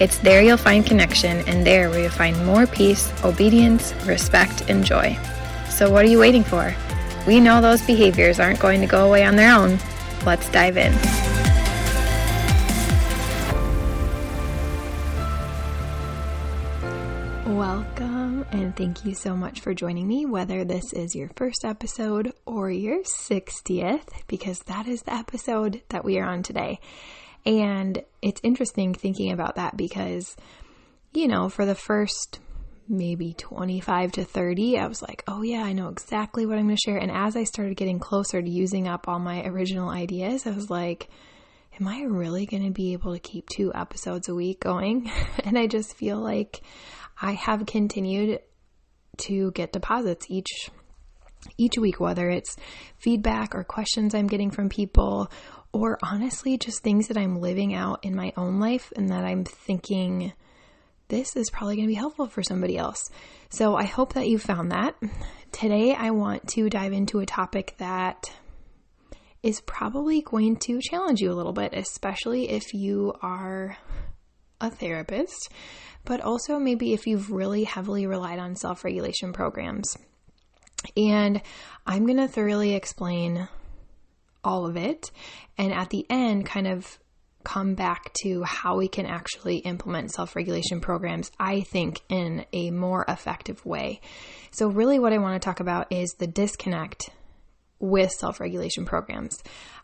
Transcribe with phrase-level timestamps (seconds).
[0.00, 4.84] It's there you'll find connection, and there where you'll find more peace, obedience, respect, and
[4.84, 5.18] joy.
[5.68, 6.72] So, what are you waiting for?
[7.26, 9.76] We know those behaviors aren't going to go away on their own.
[10.24, 10.92] Let's dive in.
[17.56, 22.32] Welcome, and thank you so much for joining me, whether this is your first episode
[22.46, 26.78] or your 60th, because that is the episode that we are on today.
[27.46, 30.36] And it's interesting thinking about that because,
[31.12, 32.40] you know, for the first
[32.88, 36.76] maybe 25 to 30, I was like, oh yeah, I know exactly what I'm going
[36.76, 36.98] to share.
[36.98, 40.70] And as I started getting closer to using up all my original ideas, I was
[40.70, 41.08] like,
[41.78, 45.10] am I really going to be able to keep two episodes a week going?
[45.44, 46.62] and I just feel like
[47.20, 48.40] I have continued
[49.18, 50.70] to get deposits each
[51.56, 52.56] each week whether it's
[52.98, 55.30] feedback or questions I'm getting from people
[55.72, 59.44] or honestly just things that I'm living out in my own life and that I'm
[59.44, 60.32] thinking
[61.08, 63.08] this is probably going to be helpful for somebody else.
[63.50, 64.94] So I hope that you found that.
[65.52, 68.30] Today I want to dive into a topic that
[69.42, 73.76] is probably going to challenge you a little bit, especially if you are
[74.60, 75.50] a therapist,
[76.04, 79.96] but also maybe if you've really heavily relied on self regulation programs.
[80.96, 81.40] And
[81.86, 83.48] I'm going to thoroughly explain
[84.44, 85.10] all of it.
[85.56, 86.98] And at the end, kind of
[87.44, 92.70] come back to how we can actually implement self regulation programs, I think, in a
[92.70, 94.00] more effective way.
[94.50, 97.10] So, really, what I want to talk about is the disconnect
[97.78, 99.42] with self regulation programs.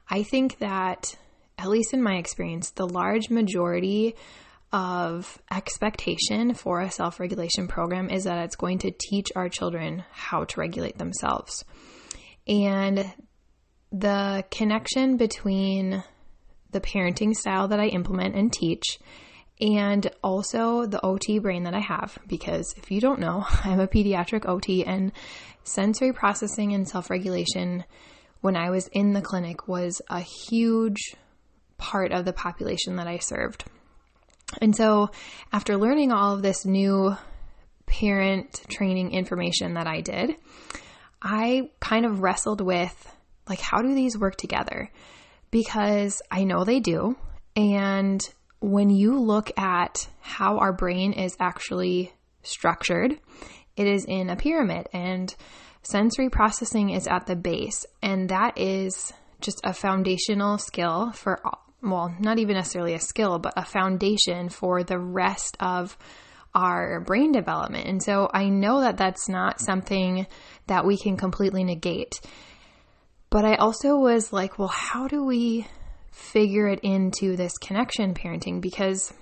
[0.08, 1.16] I think that,
[1.58, 4.14] at least in my experience, the large majority
[4.72, 10.04] of expectation for a self regulation program is that it's going to teach our children
[10.10, 11.64] how to regulate themselves.
[12.46, 13.10] And
[13.94, 16.02] the connection between
[16.72, 18.98] the parenting style that I implement and teach
[19.60, 22.18] and also the OT brain that I have.
[22.26, 25.12] Because if you don't know, I'm a pediatric OT, and
[25.62, 27.84] sensory processing and self regulation
[28.40, 31.14] when I was in the clinic was a huge
[31.78, 33.64] part of the population that I served.
[34.60, 35.10] And so,
[35.52, 37.16] after learning all of this new
[37.86, 40.36] parent training information that I did,
[41.22, 43.14] I kind of wrestled with
[43.48, 44.90] like, how do these work together?
[45.50, 47.16] Because I know they do.
[47.56, 48.20] And
[48.60, 52.12] when you look at how our brain is actually
[52.42, 53.18] structured,
[53.76, 55.34] it is in a pyramid and
[55.82, 57.84] sensory processing is at the base.
[58.02, 61.42] And that is just a foundational skill for,
[61.82, 65.96] well, not even necessarily a skill, but a foundation for the rest of
[66.54, 67.86] our brain development.
[67.88, 70.26] And so I know that that's not something
[70.66, 72.20] that we can completely negate.
[73.34, 75.66] But I also was like, well, how do we
[76.12, 78.60] figure it into this connection parenting?
[78.60, 79.12] Because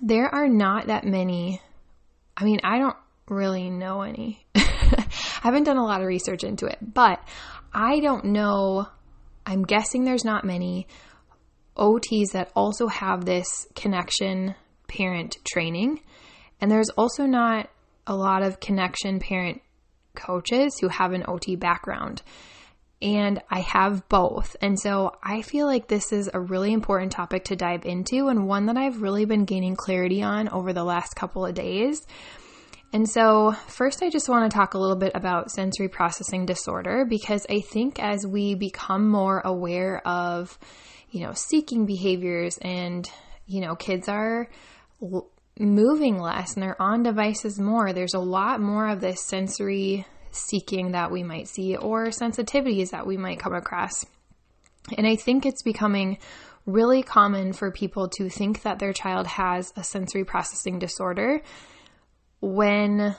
[0.00, 1.60] there are not that many.
[2.38, 2.96] I mean, I don't
[3.28, 4.46] really know any.
[4.54, 5.04] I
[5.42, 7.22] haven't done a lot of research into it, but
[7.70, 8.88] I don't know.
[9.44, 10.86] I'm guessing there's not many
[11.76, 14.54] OTs that also have this connection
[14.88, 16.00] parent training.
[16.62, 17.68] And there's also not
[18.06, 19.60] a lot of connection parent
[20.14, 22.22] coaches who have an OT background
[23.02, 24.56] and I have both.
[24.62, 28.46] And so I feel like this is a really important topic to dive into and
[28.46, 32.06] one that I've really been gaining clarity on over the last couple of days.
[32.92, 37.06] And so, first, I just want to talk a little bit about sensory processing disorder
[37.08, 40.58] because I think as we become more aware of,
[41.10, 43.08] you know, seeking behaviors and,
[43.46, 44.48] you know, kids are
[45.58, 50.92] moving less and they're on devices more, there's a lot more of this sensory seeking
[50.92, 54.04] that we might see or sensitivities that we might come across.
[54.96, 56.18] And I think it's becoming
[56.66, 61.42] really common for people to think that their child has a sensory processing disorder
[62.40, 63.16] when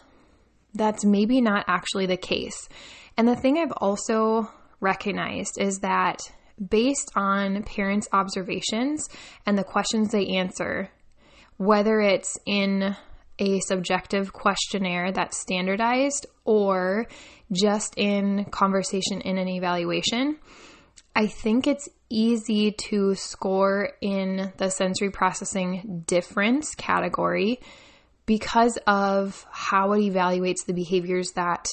[0.73, 2.67] that's maybe not actually the case.
[3.17, 4.49] And the thing I've also
[4.79, 6.19] recognized is that
[6.69, 9.07] based on parents' observations
[9.45, 10.89] and the questions they answer,
[11.57, 12.95] whether it's in
[13.39, 17.07] a subjective questionnaire that's standardized or
[17.51, 20.37] just in conversation in an evaluation,
[21.15, 27.59] I think it's easy to score in the sensory processing difference category
[28.25, 31.67] because of how it evaluates the behaviors that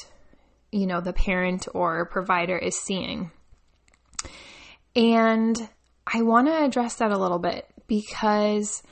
[0.72, 3.30] you know the parent or provider is seeing.
[4.96, 5.56] And
[6.06, 8.82] I want to address that a little bit because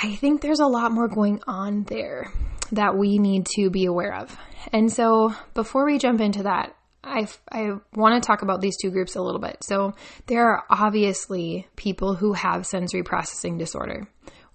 [0.00, 2.32] I think there's a lot more going on there
[2.70, 4.36] that we need to be aware of.
[4.72, 8.90] And so before we jump into that, I, I want to talk about these two
[8.90, 9.58] groups a little bit.
[9.62, 9.94] So
[10.26, 14.08] there are obviously people who have sensory processing disorder.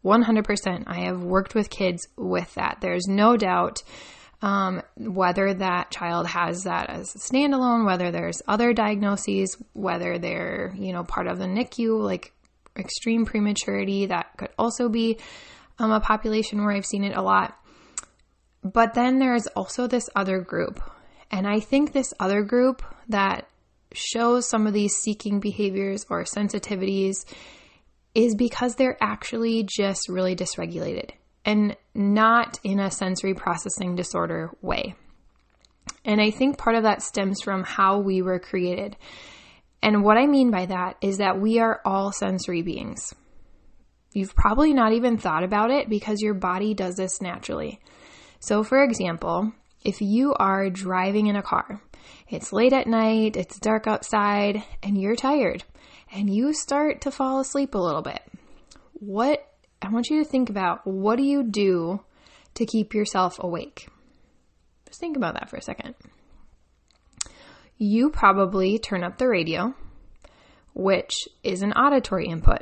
[0.05, 0.83] 100%.
[0.87, 2.77] I have worked with kids with that.
[2.79, 3.83] There's no doubt
[4.41, 10.73] um, whether that child has that as a standalone, whether there's other diagnoses, whether they're,
[10.77, 12.32] you know, part of the NICU, like
[12.77, 15.19] extreme prematurity, that could also be
[15.79, 17.57] um, a population where I've seen it a lot.
[18.63, 20.79] But then there's also this other group.
[21.31, 23.47] And I think this other group that
[23.93, 27.25] shows some of these seeking behaviors or sensitivities
[28.15, 31.11] is because they're actually just really dysregulated
[31.45, 34.95] and not in a sensory processing disorder way.
[36.05, 38.95] And I think part of that stems from how we were created.
[39.83, 43.13] And what I mean by that is that we are all sensory beings.
[44.13, 47.81] You've probably not even thought about it because your body does this naturally.
[48.39, 49.51] So, for example,
[49.83, 51.81] if you are driving in a car,
[52.29, 55.65] it's late at night, it's dark outside, and you're tired,
[56.13, 58.21] and you start to fall asleep a little bit,
[58.93, 59.45] what
[59.81, 61.99] I want you to think about what do you do
[62.53, 63.89] to keep yourself awake?
[64.87, 65.95] Just think about that for a second.
[67.77, 69.73] You probably turn up the radio,
[70.73, 72.61] which is an auditory input.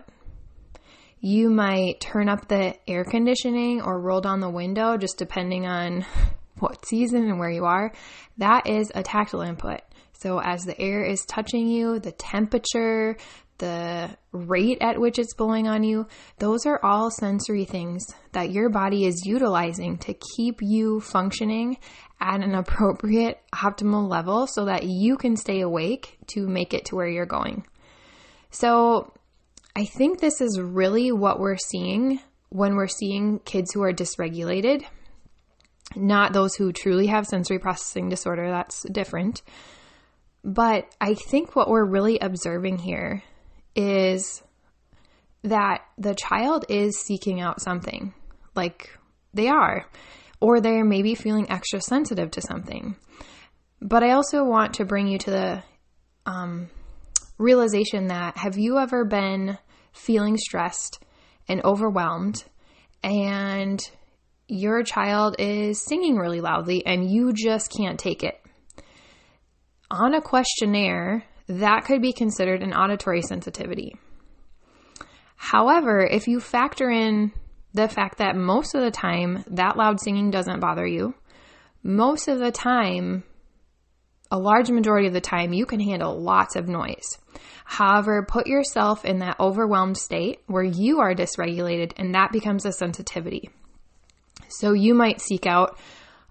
[1.19, 6.05] You might turn up the air conditioning or roll down the window, just depending on
[6.59, 7.91] what season and where you are.
[8.37, 9.81] That is a tactile input.
[10.13, 13.17] So, as the air is touching you, the temperature,
[13.61, 16.07] the rate at which it's blowing on you,
[16.39, 18.03] those are all sensory things
[18.33, 21.77] that your body is utilizing to keep you functioning
[22.19, 26.95] at an appropriate optimal level so that you can stay awake to make it to
[26.95, 27.65] where you're going.
[28.49, 29.13] So,
[29.73, 32.19] I think this is really what we're seeing
[32.49, 34.83] when we're seeing kids who are dysregulated,
[35.95, 39.41] not those who truly have sensory processing disorder, that's different.
[40.43, 43.23] But I think what we're really observing here
[43.75, 44.43] is
[45.43, 48.13] that the child is seeking out something,
[48.55, 48.89] like
[49.33, 49.85] they are,
[50.39, 52.95] or they're maybe feeling extra sensitive to something.
[53.81, 55.63] But I also want to bring you to the
[56.25, 56.69] um,
[57.37, 59.57] realization that have you ever been
[59.93, 61.03] feeling stressed
[61.47, 62.43] and overwhelmed
[63.03, 63.81] and
[64.47, 68.39] your child is singing really loudly and you just can't take it?
[69.89, 71.23] On a questionnaire,
[71.59, 73.95] that could be considered an auditory sensitivity.
[75.35, 77.31] However, if you factor in
[77.73, 81.15] the fact that most of the time that loud singing doesn't bother you,
[81.83, 83.23] most of the time,
[84.29, 87.17] a large majority of the time, you can handle lots of noise.
[87.65, 92.71] However, put yourself in that overwhelmed state where you are dysregulated and that becomes a
[92.71, 93.49] sensitivity.
[94.47, 95.77] So you might seek out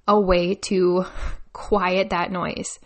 [0.07, 1.05] a way to
[1.53, 2.79] quiet that noise.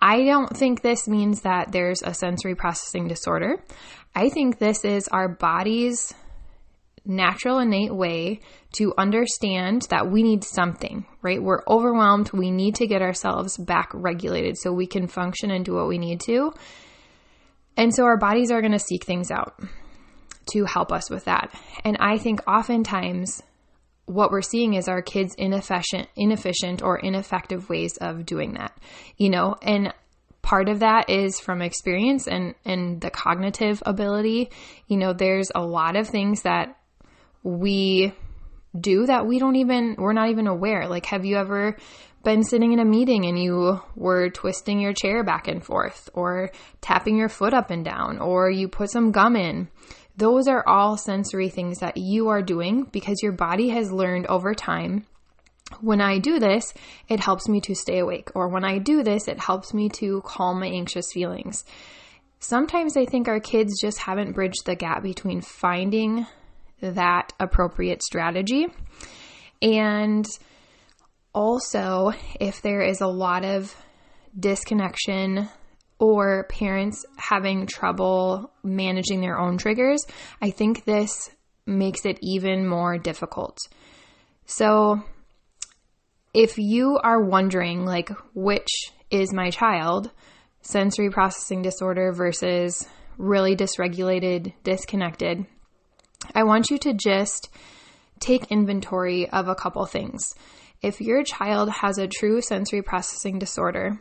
[0.00, 3.62] I don't think this means that there's a sensory processing disorder.
[4.14, 6.14] I think this is our body's
[7.04, 8.40] natural, innate way
[8.72, 11.42] to understand that we need something, right?
[11.42, 12.30] We're overwhelmed.
[12.32, 15.98] We need to get ourselves back regulated so we can function and do what we
[15.98, 16.52] need to.
[17.76, 19.58] And so our bodies are going to seek things out
[20.52, 21.54] to help us with that.
[21.84, 23.42] And I think oftentimes
[24.08, 28.76] what we're seeing is our kids inefficient inefficient or ineffective ways of doing that
[29.16, 29.56] you know?
[29.60, 29.92] And
[30.40, 34.50] part of that is from experience and and the cognitive ability.
[34.86, 36.78] You know there's a lot of things that
[37.42, 38.14] we
[38.78, 40.88] do that we don't even we're not even aware.
[40.88, 41.76] Like have you ever
[42.24, 46.50] been sitting in a meeting and you were twisting your chair back and forth or
[46.80, 49.68] tapping your foot up and down or you put some gum in
[50.18, 54.52] those are all sensory things that you are doing because your body has learned over
[54.52, 55.06] time.
[55.80, 56.74] When I do this,
[57.08, 60.22] it helps me to stay awake, or when I do this, it helps me to
[60.24, 61.64] calm my anxious feelings.
[62.40, 66.26] Sometimes I think our kids just haven't bridged the gap between finding
[66.80, 68.66] that appropriate strategy
[69.60, 70.26] and
[71.32, 73.74] also if there is a lot of
[74.38, 75.48] disconnection
[75.98, 80.04] or parents having trouble managing their own triggers,
[80.40, 81.30] I think this
[81.66, 83.58] makes it even more difficult.
[84.46, 85.02] So,
[86.32, 88.68] if you are wondering, like, which
[89.10, 90.10] is my child,
[90.62, 92.86] sensory processing disorder versus
[93.16, 95.46] really dysregulated, disconnected,
[96.34, 97.48] I want you to just
[98.20, 100.34] take inventory of a couple things.
[100.82, 104.00] If your child has a true sensory processing disorder,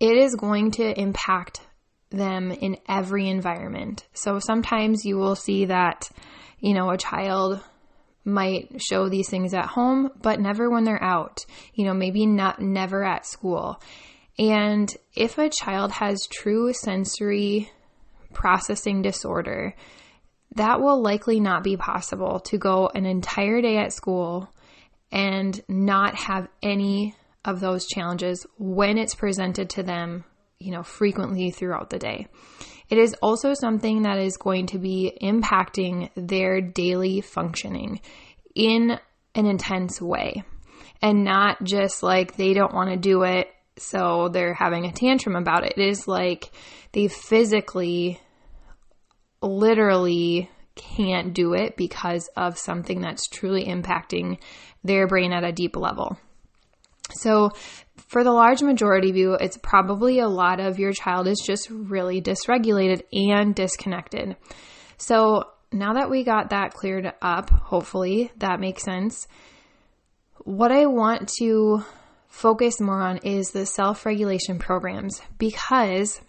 [0.00, 1.60] it is going to impact
[2.10, 4.06] them in every environment.
[4.12, 6.08] So sometimes you will see that,
[6.60, 7.60] you know, a child
[8.24, 11.44] might show these things at home, but never when they're out.
[11.74, 13.80] You know, maybe not never at school.
[14.38, 17.70] And if a child has true sensory
[18.32, 19.74] processing disorder,
[20.56, 24.50] that will likely not be possible to go an entire day at school
[25.10, 27.14] and not have any
[27.46, 30.24] of those challenges when it's presented to them,
[30.58, 32.26] you know, frequently throughout the day.
[32.88, 38.00] It is also something that is going to be impacting their daily functioning
[38.54, 38.98] in
[39.34, 40.44] an intense way
[41.02, 43.48] and not just like they don't want to do it
[43.78, 45.74] so they're having a tantrum about it.
[45.76, 46.50] It is like
[46.92, 48.20] they physically,
[49.42, 54.38] literally can't do it because of something that's truly impacting
[54.84, 56.18] their brain at a deep level.
[57.14, 57.50] So,
[58.08, 61.68] for the large majority of you, it's probably a lot of your child is just
[61.70, 64.36] really dysregulated and disconnected.
[64.98, 69.26] So, now that we got that cleared up, hopefully that makes sense.
[70.44, 71.84] What I want to
[72.28, 76.20] focus more on is the self regulation programs because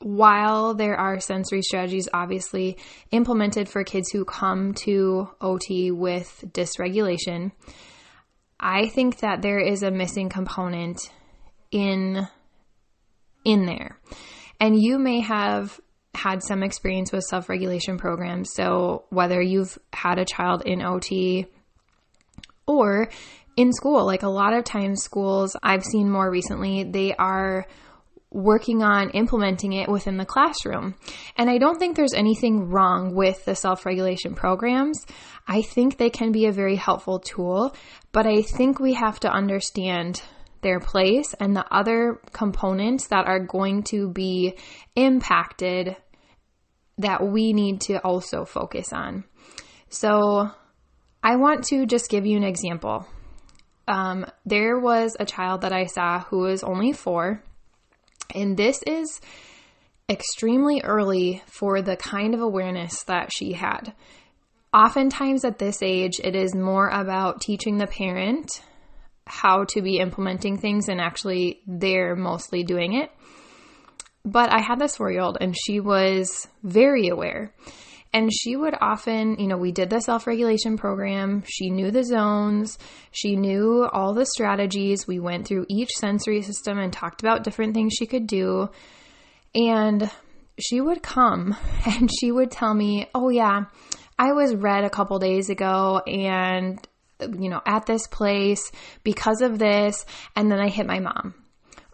[0.00, 2.76] while there are sensory strategies obviously
[3.10, 7.52] implemented for kids who come to OT with dysregulation,
[8.64, 10.98] I think that there is a missing component
[11.70, 12.26] in
[13.44, 13.98] in there.
[14.58, 15.78] And you may have
[16.14, 18.52] had some experience with self-regulation programs.
[18.54, 21.46] So whether you've had a child in OT
[22.66, 23.10] or
[23.56, 24.04] in school.
[24.04, 27.66] Like a lot of times, schools I've seen more recently, they are
[28.34, 30.94] working on implementing it within the classroom.
[31.36, 35.06] And I don't think there's anything wrong with the self regulation programs.
[35.46, 37.74] I think they can be a very helpful tool,
[38.12, 40.20] but I think we have to understand
[40.60, 44.58] their place and the other components that are going to be
[44.96, 45.96] impacted
[46.98, 49.24] that we need to also focus on.
[49.88, 50.50] So,
[51.22, 53.06] I want to just give you an example
[53.86, 57.42] um, there was a child that I saw who was only four,
[58.34, 59.20] and this is
[60.08, 63.94] extremely early for the kind of awareness that she had.
[64.72, 68.60] Oftentimes at this age, it is more about teaching the parent
[69.26, 73.10] how to be implementing things and actually they're mostly doing it.
[74.24, 77.52] But I had this four year old and she was very aware.
[78.14, 81.42] And she would often, you know, we did the self regulation program.
[81.48, 82.78] She knew the zones,
[83.10, 85.04] she knew all the strategies.
[85.04, 88.70] We went through each sensory system and talked about different things she could do.
[89.52, 90.08] And
[90.60, 91.56] she would come
[91.86, 93.64] and she would tell me, Oh, yeah,
[94.16, 96.78] I was red a couple days ago and,
[97.20, 98.70] you know, at this place
[99.02, 100.06] because of this.
[100.36, 101.34] And then I hit my mom.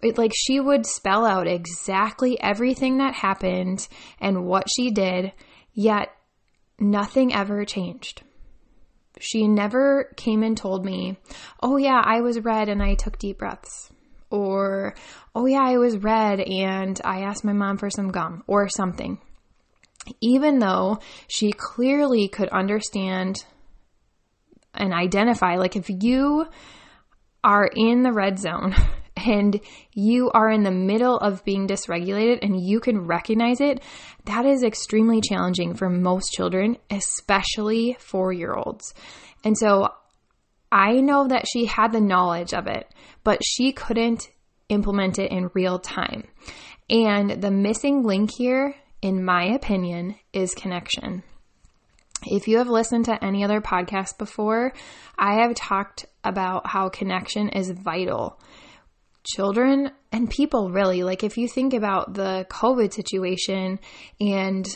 [0.03, 3.89] It, like she would spell out exactly everything that happened
[4.21, 5.33] and what she did
[5.80, 6.14] Yet
[6.78, 8.20] nothing ever changed.
[9.18, 11.16] She never came and told me,
[11.62, 13.90] oh, yeah, I was red and I took deep breaths.
[14.28, 14.94] Or,
[15.34, 19.20] oh, yeah, I was red and I asked my mom for some gum or something.
[20.20, 23.46] Even though she clearly could understand
[24.75, 26.46] and identify, like, if you
[27.42, 28.75] are in the red zone
[29.27, 29.61] and
[29.93, 33.81] you are in the middle of being dysregulated and you can recognize it,
[34.25, 38.95] that is extremely challenging for most children, especially four year olds.
[39.45, 39.89] And so
[40.73, 42.93] I know that she had the knowledge of it,
[43.25, 44.29] but she couldn't
[44.69, 46.29] implement it in real time.
[46.89, 51.23] And the missing link here, in my opinion, is connection.
[52.27, 54.75] If you have listened to any other podcast before,
[55.19, 58.39] I have talked about how connection is vital
[59.25, 61.03] children and people really.
[61.03, 63.79] Like if you think about the covid situation
[64.21, 64.67] and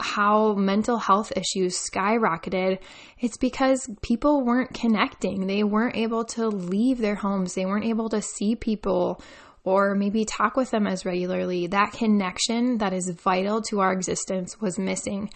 [0.00, 2.78] how mental health issues skyrocketed
[3.18, 5.46] it's because people weren't connecting.
[5.46, 7.54] They weren't able to leave their homes.
[7.54, 9.20] They weren't able to see people
[9.64, 11.66] or maybe talk with them as regularly.
[11.66, 15.30] That connection that is vital to our existence was missing.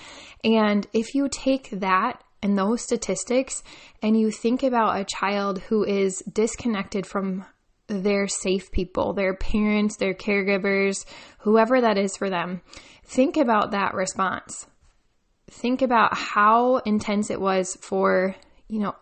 [0.45, 3.63] And if you take that and those statistics
[4.03, 7.45] and you think about a child who is disconnected from
[7.93, 11.05] their safe people, their parents, their caregivers,
[11.41, 12.63] whoever that is for them.
[13.05, 14.67] Think about that response.
[15.51, 18.35] Think about how intense it was for,
[18.69, 18.95] you know,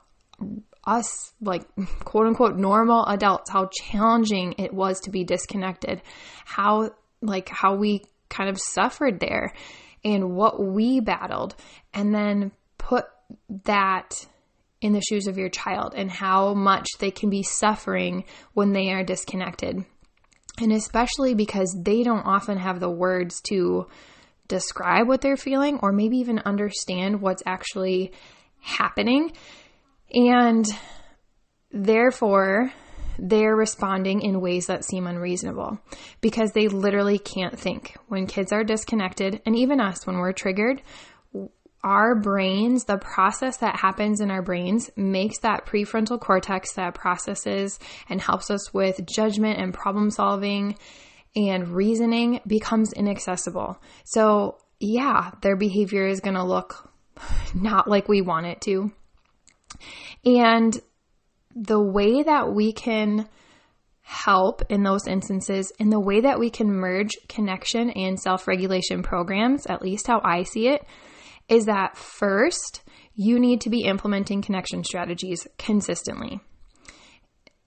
[0.85, 1.63] us, like
[2.05, 6.03] quote unquote normal adults, how challenging it was to be disconnected,
[6.45, 6.91] how,
[7.23, 9.53] like, how we kind of suffered there
[10.05, 11.55] and what we battled.
[11.93, 13.05] And then put
[13.65, 14.27] that
[14.81, 18.91] in the shoes of your child and how much they can be suffering when they
[18.91, 19.85] are disconnected.
[20.61, 23.87] And especially because they don't often have the words to
[24.49, 28.13] describe what they're feeling or maybe even understand what's actually
[28.61, 29.33] happening.
[30.13, 30.67] And
[31.71, 32.73] therefore,
[33.19, 35.79] they're responding in ways that seem unreasonable
[36.21, 37.97] because they literally can't think.
[38.09, 40.83] When kids are disconnected, and even us, when we're triggered,
[41.83, 47.79] our brains, the process that happens in our brains makes that prefrontal cortex that processes
[48.09, 50.77] and helps us with judgment and problem solving
[51.35, 53.81] and reasoning becomes inaccessible.
[54.05, 56.91] So, yeah, their behavior is going to look
[57.55, 58.93] not like we want it to.
[60.25, 60.79] And
[61.55, 63.29] the way that we can
[64.03, 69.03] help in those instances, in the way that we can merge connection and self regulation
[69.03, 70.85] programs, at least how I see it,
[71.51, 72.83] is that first,
[73.15, 76.41] you need to be implementing connection strategies consistently.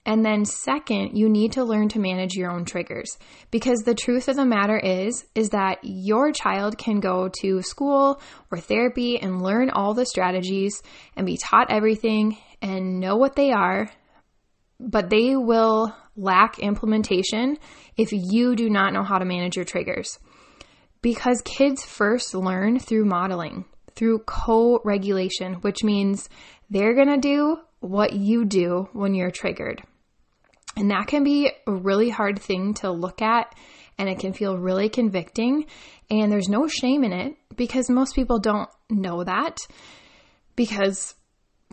[0.05, 3.17] And then second, you need to learn to manage your own triggers
[3.51, 8.21] because the truth of the matter is is that your child can go to school
[8.51, 10.81] or therapy and learn all the strategies
[11.15, 13.89] and be taught everything and know what they are,
[14.77, 17.57] but they will lack implementation
[17.95, 20.19] if you do not know how to manage your triggers.
[21.01, 26.29] Because kids first learn through modeling, through co regulation, which means
[26.69, 29.83] they're going to do what you do when you're triggered.
[30.75, 33.53] And that can be a really hard thing to look at
[33.97, 35.65] and it can feel really convicting.
[36.09, 39.57] And there's no shame in it because most people don't know that
[40.55, 41.15] because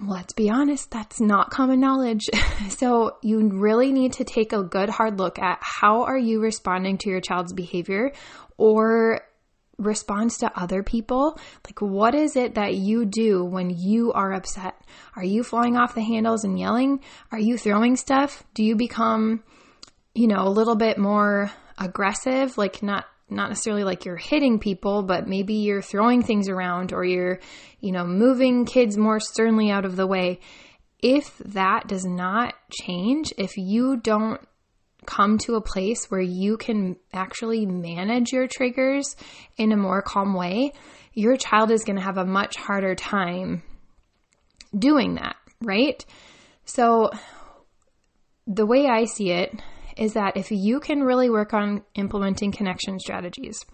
[0.03, 2.29] let's be honest, that's not common knowledge.
[2.69, 6.99] so you really need to take a good hard look at how are you responding
[6.99, 8.13] to your child's behavior
[8.57, 9.21] or
[9.81, 11.39] responds to other people?
[11.67, 14.75] Like, what is it that you do when you are upset?
[15.17, 17.01] Are you flying off the handles and yelling?
[17.33, 18.45] Are you throwing stuff?
[18.55, 19.43] Do you become,
[20.15, 22.57] you know, a little bit more aggressive?
[22.59, 27.05] Like, not not necessarily like you're hitting people, but maybe you're throwing things around or
[27.05, 27.39] you're,
[27.79, 30.41] you know, moving kids more sternly out of the way.
[30.99, 34.41] If that does not change, if you don't
[35.07, 39.17] come to a place where you can actually manage your triggers
[39.57, 40.73] in a more calm way,
[41.13, 43.63] your child is going to have a much harder time
[44.77, 46.05] doing that, right?
[46.65, 47.11] So,
[48.47, 49.61] the way I see it
[49.97, 53.65] is that if you can really work on implementing connection strategies,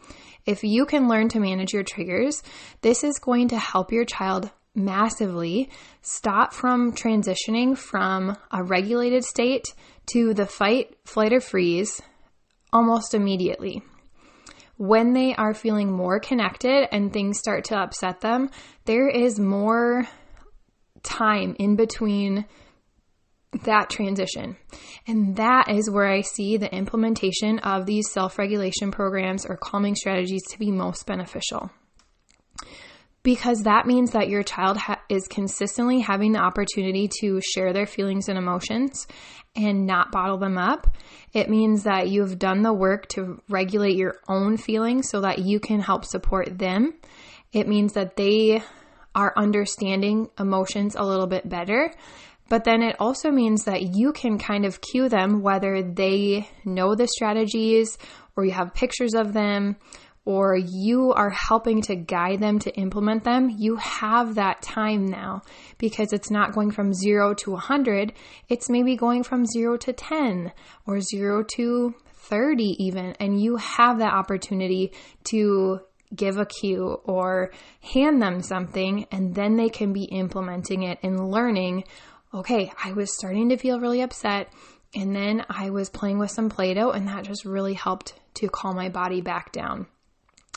[0.45, 2.43] if you can learn to manage your triggers,
[2.81, 5.71] this is going to help your child massively
[6.03, 9.75] stop from transitioning from a regulated state
[10.13, 12.01] to the fight, flight, or freeze
[12.73, 13.83] almost immediately.
[14.77, 18.51] When they are feeling more connected and things start to upset them,
[18.85, 20.07] there is more
[21.03, 22.45] time in between
[23.65, 24.57] that transition.
[25.07, 29.95] And that is where I see the implementation of these self regulation programs or calming
[29.95, 31.71] strategies to be most beneficial.
[33.27, 37.85] Because that means that your child ha- is consistently having the opportunity to share their
[37.85, 39.09] feelings and emotions
[39.57, 40.87] and not bottle them up.
[41.33, 45.59] It means that you've done the work to regulate your own feelings so that you
[45.59, 46.95] can help support them.
[47.53, 48.63] It means that they
[49.13, 51.93] are understanding emotions a little bit better
[52.49, 56.95] but then it also means that you can kind of cue them whether they know
[56.95, 57.99] the strategies
[58.37, 59.77] or you have pictures of them
[60.27, 63.49] or you are helping to guide them to implement them.
[63.49, 65.41] You have that time now
[65.79, 68.13] because it's not going from zero to 100.
[68.49, 70.53] It's maybe going from zero to 10
[70.87, 73.15] or zero to 30 even.
[73.21, 74.93] And you have that opportunity
[75.31, 75.81] to
[76.15, 81.31] give a cue or hand them something and then they can be implementing it and
[81.31, 81.85] learning
[82.35, 84.53] okay, I was starting to feel really upset.
[84.95, 88.49] And then I was playing with some Play Doh, and that just really helped to
[88.49, 89.87] calm my body back down.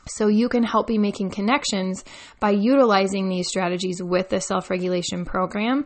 [0.07, 2.03] So you can help be making connections
[2.39, 5.85] by utilizing these strategies with the self regulation program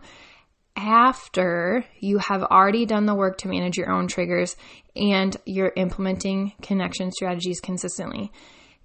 [0.76, 4.56] after you have already done the work to manage your own triggers
[4.96, 8.32] and you're implementing connection strategies consistently.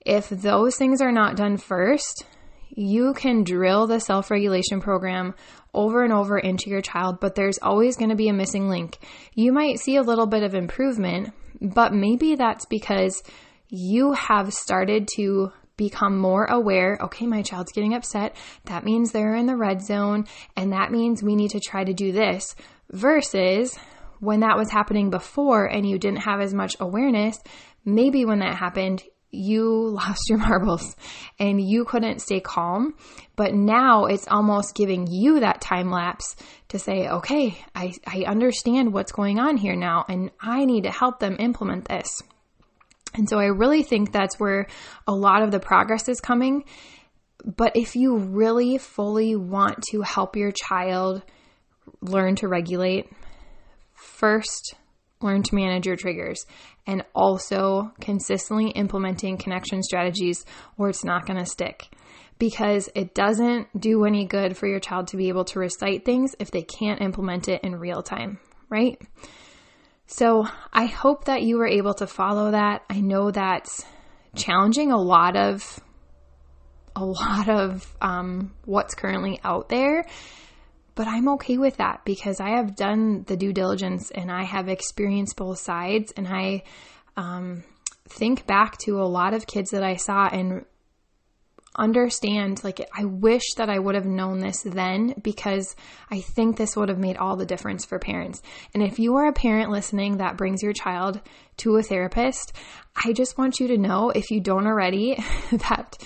[0.05, 2.25] If those things are not done first,
[2.71, 5.35] you can drill the self regulation program
[5.75, 8.99] over and over into your child, but there's always going to be a missing link.
[9.35, 13.23] You might see a little bit of improvement, but maybe that's because
[13.69, 18.37] you have started to become more aware okay, my child's getting upset.
[18.65, 20.27] That means they're in the red zone,
[20.57, 22.55] and that means we need to try to do this.
[22.91, 23.79] Versus
[24.21, 27.39] when that was happening before and you didn't have as much awareness,
[27.85, 30.97] maybe when that happened, you lost your marbles
[31.39, 32.95] and you couldn't stay calm.
[33.37, 36.35] But now it's almost giving you that time lapse
[36.69, 40.91] to say, okay, I, I understand what's going on here now and I need to
[40.91, 42.23] help them implement this.
[43.15, 44.67] And so I really think that's where
[45.07, 46.65] a lot of the progress is coming.
[47.45, 51.23] But if you really fully want to help your child
[52.01, 53.11] learn to regulate,
[53.95, 54.75] first
[55.21, 56.47] learn to manage your triggers
[56.87, 60.45] and also consistently implementing connection strategies
[60.77, 61.89] or it's not going to stick
[62.39, 66.37] because it doesn't do any good for your child to be able to recite things
[66.39, 69.01] if they can't implement it in real time, right?
[70.09, 72.83] So I hope that you were able to follow that.
[72.91, 73.85] I know that's
[74.35, 75.81] challenging a lot of
[76.97, 80.05] a lot of um, what's currently out there
[80.99, 84.69] but I'm okay with that because I have done the due diligence and I have
[84.69, 86.13] experienced both sides.
[86.17, 86.65] And I
[87.17, 87.63] um,
[88.09, 90.65] think back to a lot of kids that I saw and
[91.77, 95.77] understand like I wish that I would have known this then because
[96.11, 98.43] I think this would have made all the difference for parents.
[98.75, 101.21] And if you are a parent listening that brings your child
[101.59, 102.53] to a therapist,
[103.05, 105.99] I just want you to know if you don't already that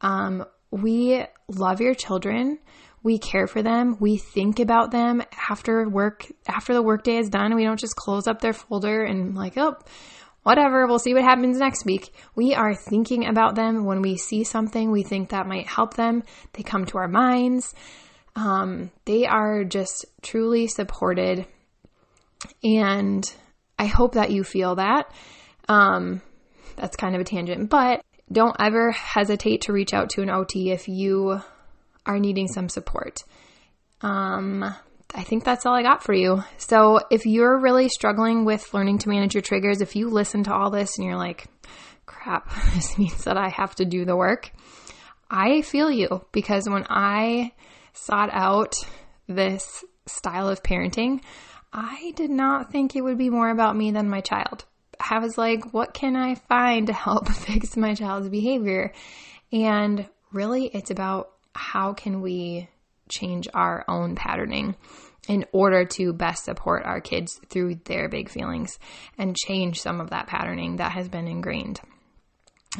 [0.00, 2.58] um, we love your children
[3.06, 3.96] we care for them.
[4.00, 7.54] We think about them after work, after the workday is done.
[7.54, 9.76] We don't just close up their folder and like, oh,
[10.46, 12.14] whatever, we'll see what happens next week.
[12.36, 16.22] We are thinking about them when we see something we think that might help them.
[16.52, 17.74] They come to our minds.
[18.36, 21.46] Um, they are just truly supported.
[22.62, 23.24] And
[23.76, 25.10] I hope that you feel that.
[25.68, 26.22] Um,
[26.76, 30.70] that's kind of a tangent, but don't ever hesitate to reach out to an OT
[30.70, 31.40] if you
[32.06, 33.24] are needing some support.
[34.00, 34.64] Um,
[35.14, 36.42] I think that's all I got for you.
[36.58, 40.52] So, if you're really struggling with learning to manage your triggers, if you listen to
[40.52, 41.46] all this and you're like,
[42.06, 44.50] crap, this means that I have to do the work,
[45.30, 47.52] I feel you because when I
[47.92, 48.74] sought out
[49.26, 51.20] this style of parenting,
[51.72, 54.64] I did not think it would be more about me than my child.
[54.98, 58.92] I was like, what can I find to help fix my child's behavior?
[59.52, 62.68] And really, it's about how can we
[63.08, 64.76] change our own patterning
[65.28, 68.78] in order to best support our kids through their big feelings
[69.18, 71.80] and change some of that patterning that has been ingrained.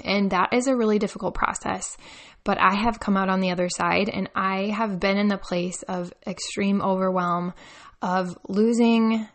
[0.04, 1.96] And that is a really difficult process.
[2.44, 5.38] But I have come out on the other side and I have been in the
[5.38, 7.54] place of extreme overwhelm,
[8.02, 9.26] of losing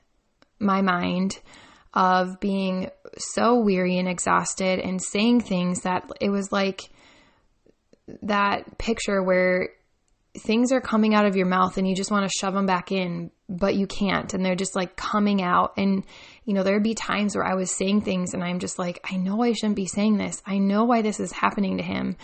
[0.59, 1.39] my mind,
[1.93, 6.89] of being so weary and exhausted and saying things that it was like
[8.21, 9.69] that picture where
[10.37, 12.91] things are coming out of your mouth and you just want to shove them back
[12.91, 14.33] in, but you can't.
[14.33, 15.73] And they're just like coming out.
[15.77, 16.05] And,
[16.45, 19.17] you know, there'd be times where I was saying things and I'm just like, I
[19.17, 20.41] know I shouldn't be saying this.
[20.45, 22.15] I know why this is happening to him.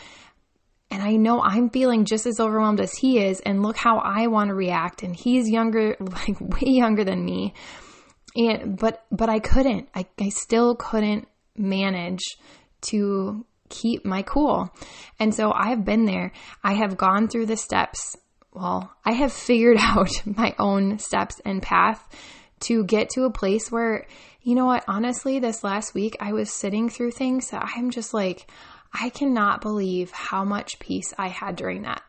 [0.90, 3.42] And I know I'm feeling just as overwhelmed as he is.
[3.42, 5.04] And look how I want to react.
[5.04, 7.54] And he's younger, like way younger than me.
[8.38, 12.24] And, but, but I couldn't, I, I still couldn't manage
[12.82, 14.74] to keep my cool.
[15.20, 16.32] And so I have been there.
[16.64, 18.16] I have gone through the steps.
[18.54, 22.08] Well, I have figured out my own steps and path
[22.62, 24.08] to get to a place where,
[24.42, 28.14] you know what, honestly, this last week I was sitting through things that I'm just
[28.14, 28.50] like,
[28.94, 32.02] I cannot believe how much peace I had during that.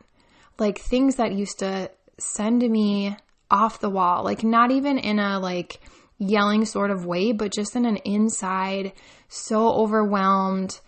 [0.59, 3.17] Like things that used to send me
[3.51, 5.81] off the wall, like not even in a like
[6.19, 8.93] yelling sort of way, but just in an inside,
[9.29, 10.81] so overwhelmed,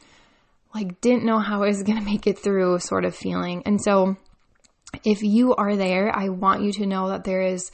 [0.75, 3.63] like didn't know how I was going to make it through sort of feeling.
[3.67, 4.17] And so
[5.05, 7.71] if you are there, I want you to know that there is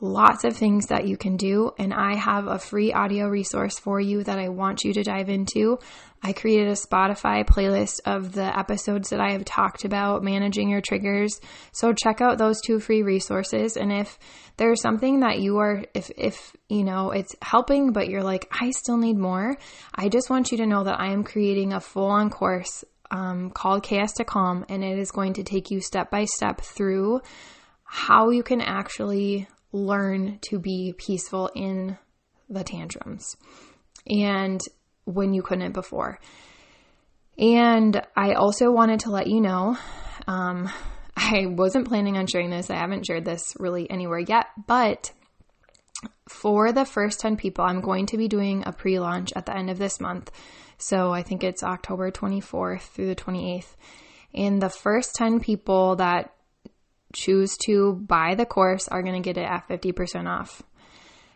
[0.00, 1.72] lots of things that you can do.
[1.78, 5.28] And I have a free audio resource for you that I want you to dive
[5.28, 5.78] into.
[6.22, 10.80] I created a Spotify playlist of the episodes that I have talked about managing your
[10.80, 11.40] triggers.
[11.72, 13.76] So check out those two free resources.
[13.76, 14.18] And if
[14.56, 18.70] there's something that you are, if, if, you know, it's helping, but you're like, I
[18.70, 19.56] still need more,
[19.94, 23.50] I just want you to know that I am creating a full on course um,
[23.50, 27.20] called Chaos to Calm, and it is going to take you step by step through
[27.84, 31.98] how you can actually learn to be peaceful in
[32.48, 33.36] the tantrums
[34.06, 34.60] and
[35.04, 36.18] when you couldn't before.
[37.38, 39.76] And I also wanted to let you know
[40.26, 40.70] um,
[41.16, 42.70] I wasn't planning on sharing this.
[42.70, 45.12] I haven't shared this really anywhere yet, but
[46.28, 49.56] for the first 10 people, I'm going to be doing a pre launch at the
[49.56, 50.30] end of this month.
[50.76, 53.74] So I think it's October 24th through the 28th.
[54.32, 56.32] And the first 10 people that
[57.12, 60.62] choose to buy the course are going to get it at 50% off.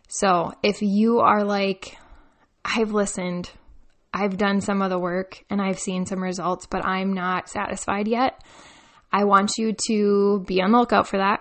[0.09, 1.97] So if you are like,
[2.65, 3.51] I've listened,
[4.13, 8.09] I've done some of the work and I've seen some results, but I'm not satisfied
[8.09, 8.43] yet.
[9.13, 11.41] I want you to be on the lookout for that.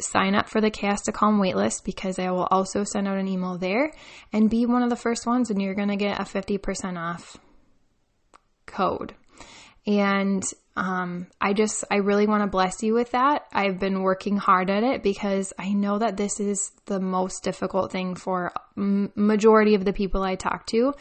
[0.00, 3.28] Sign up for the Chaos to Calm waitlist because I will also send out an
[3.28, 3.92] email there
[4.32, 7.36] and be one of the first ones, and you're going to get a 50% off
[8.66, 9.14] code.
[9.86, 10.44] And
[10.76, 13.46] um, I just, I really want to bless you with that.
[13.52, 17.92] I've been working hard at it because I know that this is the most difficult
[17.92, 20.94] thing for majority of the people I talk to.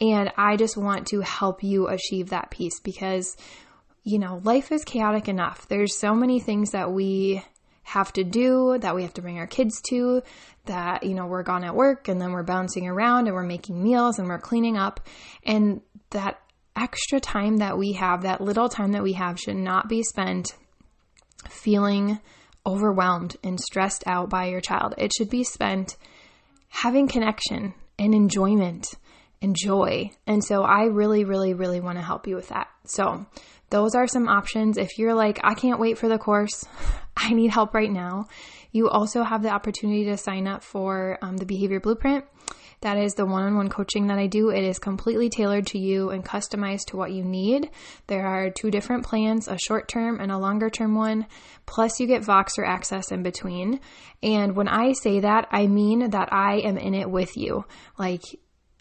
[0.00, 3.36] And I just want to help you achieve that peace because,
[4.02, 5.68] you know, life is chaotic enough.
[5.68, 7.44] There's so many things that we
[7.84, 10.22] have to do, that we have to bring our kids to,
[10.64, 13.80] that, you know, we're gone at work and then we're bouncing around and we're making
[13.80, 15.06] meals and we're cleaning up.
[15.44, 16.40] And that
[16.76, 20.54] extra time that we have, that little time that we have, should not be spent
[21.48, 22.18] feeling
[22.66, 24.94] overwhelmed and stressed out by your child.
[24.98, 25.96] It should be spent
[26.68, 28.94] having connection and enjoyment
[29.42, 30.10] and joy.
[30.26, 32.68] And so I really, really, really want to help you with that.
[32.86, 33.26] So
[33.70, 34.78] those are some options.
[34.78, 36.64] If you're like, I can't wait for the course,
[37.16, 38.26] I need help right now,
[38.72, 42.24] you also have the opportunity to sign up for um, the Behavior Blueprint.
[42.84, 44.50] That is the one on one coaching that I do.
[44.50, 47.70] It is completely tailored to you and customized to what you need.
[48.08, 51.26] There are two different plans a short term and a longer term one.
[51.64, 53.80] Plus, you get Voxer access in between.
[54.22, 57.64] And when I say that, I mean that I am in it with you.
[57.98, 58.20] Like,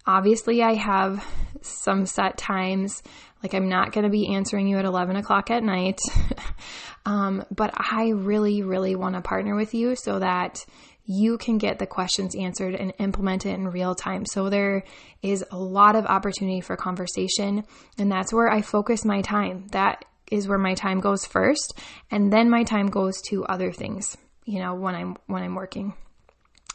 [0.05, 1.25] obviously, I have
[1.61, 3.03] some set times.
[3.41, 6.01] Like, I'm not going to be answering you at 11 o'clock at night.
[7.05, 10.65] um, but I really, really want to partner with you so that
[11.05, 14.25] you can get the questions answered and implement it in real time.
[14.25, 14.83] So there
[15.21, 17.65] is a lot of opportunity for conversation,
[17.97, 19.67] and that's where I focus my time.
[19.71, 21.77] That is where my time goes first,
[22.09, 25.93] and then my time goes to other things, you know, when I'm when I'm working.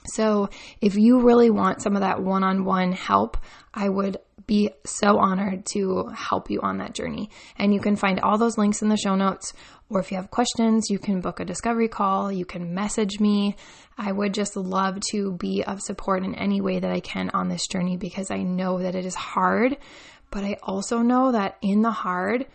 [0.07, 0.49] So,
[0.81, 3.37] if you really want some of that one-on-one help,
[3.75, 7.31] I would be so honored to help you on that journey.
[7.57, 9.53] And you can find all those links in the show notes
[9.91, 13.57] or if you have questions, you can book a discovery call, you can message me.
[13.97, 17.49] I would just love to be of support in any way that I can on
[17.49, 19.79] this journey because I know that it is hard,
[20.31, 22.47] but I also know that in the hard,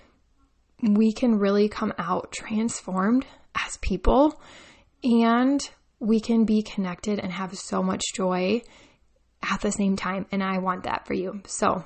[0.82, 3.26] we can really come out transformed
[3.56, 4.40] as people
[5.04, 5.68] and
[6.00, 8.62] we can be connected and have so much joy
[9.52, 10.26] at the same time.
[10.32, 11.42] And I want that for you.
[11.46, 11.84] So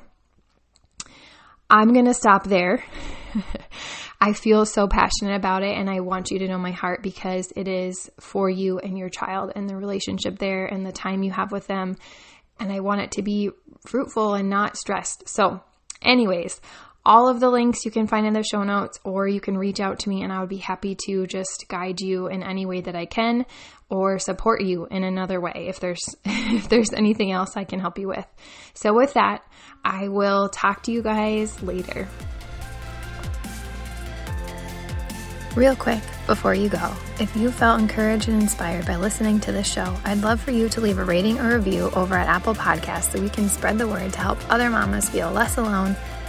[1.69, 2.83] I'm going to stop there.
[4.21, 7.53] I feel so passionate about it and I want you to know my heart because
[7.55, 11.31] it is for you and your child and the relationship there and the time you
[11.31, 11.97] have with them.
[12.59, 13.51] And I want it to be
[13.85, 15.29] fruitful and not stressed.
[15.29, 15.61] So,
[16.01, 16.59] anyways,
[17.07, 19.79] all of the links you can find in the show notes, or you can reach
[19.79, 22.81] out to me and I would be happy to just guide you in any way
[22.81, 23.45] that I can
[23.89, 27.97] or support you in another way if there's if there's anything else I can help
[27.97, 28.27] you with.
[28.73, 29.41] So with that,
[29.85, 32.09] I will talk to you guys later.
[35.55, 39.65] Real quick, before you go, if you felt encouraged and inspired by listening to this
[39.65, 43.13] show, I'd love for you to leave a rating or review over at Apple Podcasts
[43.13, 45.95] so we can spread the word to help other mamas feel less alone